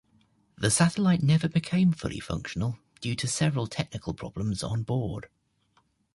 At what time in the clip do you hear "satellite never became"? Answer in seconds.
0.71-1.91